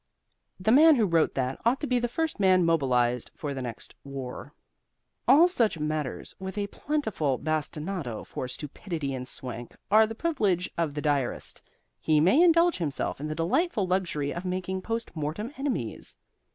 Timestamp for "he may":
11.99-12.41